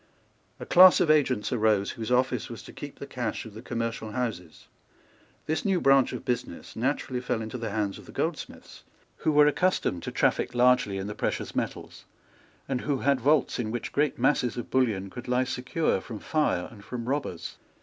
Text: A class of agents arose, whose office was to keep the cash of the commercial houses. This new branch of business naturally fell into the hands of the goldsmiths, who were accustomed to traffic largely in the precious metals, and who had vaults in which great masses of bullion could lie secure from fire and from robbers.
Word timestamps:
A 0.59 0.65
class 0.65 0.99
of 0.99 1.11
agents 1.11 1.53
arose, 1.53 1.91
whose 1.91 2.11
office 2.11 2.49
was 2.49 2.63
to 2.63 2.73
keep 2.73 2.97
the 2.97 3.05
cash 3.05 3.45
of 3.45 3.53
the 3.53 3.61
commercial 3.61 4.13
houses. 4.13 4.67
This 5.45 5.63
new 5.63 5.79
branch 5.79 6.11
of 6.11 6.25
business 6.25 6.75
naturally 6.75 7.21
fell 7.21 7.39
into 7.39 7.59
the 7.59 7.69
hands 7.69 7.99
of 7.99 8.07
the 8.07 8.11
goldsmiths, 8.11 8.83
who 9.17 9.31
were 9.31 9.45
accustomed 9.45 10.01
to 10.01 10.11
traffic 10.11 10.55
largely 10.55 10.97
in 10.97 11.05
the 11.05 11.13
precious 11.13 11.55
metals, 11.55 12.05
and 12.67 12.81
who 12.81 13.01
had 13.01 13.21
vaults 13.21 13.59
in 13.59 13.69
which 13.69 13.91
great 13.91 14.17
masses 14.17 14.57
of 14.57 14.71
bullion 14.71 15.11
could 15.11 15.27
lie 15.27 15.43
secure 15.43 16.01
from 16.01 16.17
fire 16.17 16.67
and 16.71 16.83
from 16.83 17.07
robbers. 17.07 17.57